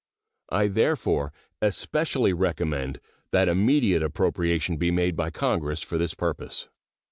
[0.49, 1.31] I therefore
[1.61, 6.69] especially recommend that immediate appropriation be made by Congress for this purpose.